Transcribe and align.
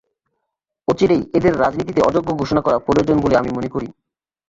অচিরেই 0.87 1.21
এদের 1.33 1.53
রাজনীতিতে 1.59 2.01
অযোগ্য 2.01 2.29
ঘোষণা 2.35 2.61
করা 2.61 2.77
প্রয়োজন 2.79 3.17
বলে 3.19 3.35
আমি 3.37 3.49
মনে 3.49 3.69
করি। 3.69 3.87